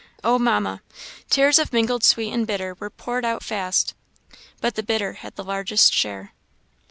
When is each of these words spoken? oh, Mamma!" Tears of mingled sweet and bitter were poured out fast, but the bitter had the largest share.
oh, 0.23 0.39
Mamma!" 0.39 0.81
Tears 1.29 1.59
of 1.59 1.71
mingled 1.71 2.03
sweet 2.03 2.31
and 2.33 2.47
bitter 2.47 2.73
were 2.79 2.89
poured 2.89 3.23
out 3.23 3.43
fast, 3.43 3.93
but 4.59 4.73
the 4.73 4.81
bitter 4.81 5.13
had 5.13 5.35
the 5.35 5.43
largest 5.43 5.93
share. 5.93 6.31